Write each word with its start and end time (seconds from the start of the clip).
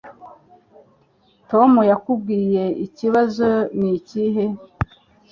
Tom 1.49 1.71
yakubwiye 1.91 2.63
ikibazo 2.85 3.49
nikihe? 3.79 4.45